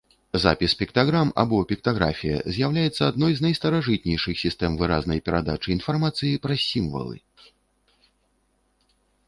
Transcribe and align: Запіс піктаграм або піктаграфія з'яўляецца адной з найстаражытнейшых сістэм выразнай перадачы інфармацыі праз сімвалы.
Запіс 0.43 0.71
піктаграм 0.79 1.33
або 1.43 1.59
піктаграфія 1.71 2.39
з'яўляецца 2.55 3.03
адной 3.13 3.33
з 3.41 3.45
найстаражытнейшых 3.47 4.35
сістэм 4.45 4.71
выразнай 4.81 5.19
перадачы 5.29 5.69
інфармацыі 5.77 6.41
праз 6.47 6.59
сімвалы. 6.73 7.17